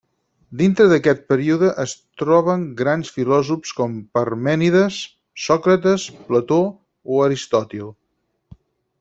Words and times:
Dintre 0.59 0.85
d'aquest 0.91 1.19
període 1.33 1.67
es 1.83 1.93
troben 2.21 2.63
grans 2.79 3.11
filòsofs 3.17 3.75
com 3.81 3.93
Parmènides, 4.19 4.99
Sòcrates, 5.45 6.09
Plató 6.31 6.59
o 7.19 7.23
Aristòtil. 7.29 7.95